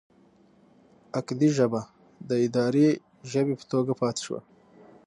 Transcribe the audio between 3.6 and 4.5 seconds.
توګه پاتې شوه.